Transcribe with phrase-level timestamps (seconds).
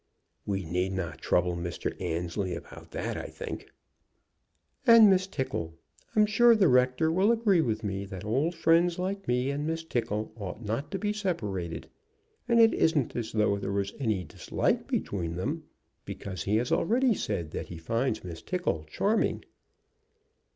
[0.47, 1.95] "We need not trouble Mr.
[2.01, 3.67] Annesley about that, I think."
[4.87, 5.75] "And Miss Tickle!
[6.15, 9.83] I'm sure the rector will agree with me that old friends like me and Miss
[9.83, 11.87] Tickle ought not to be separated.
[12.49, 15.65] And it isn't as though there was any dislike between them,
[16.03, 19.43] because he has already said that he finds Miss Tickle charming."